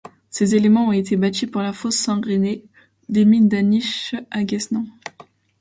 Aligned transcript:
Ces 0.31 0.55
éléments 0.55 0.87
ont 0.87 0.91
été 0.93 1.15
bâtis 1.15 1.45
pour 1.45 1.61
la 1.61 1.73
fosse 1.73 1.97
Saint-René 1.99 2.63
des 3.07 3.23
mines 3.23 3.47
d'Aniche 3.47 4.15
à 4.31 4.43
Guesnain. 4.43 4.87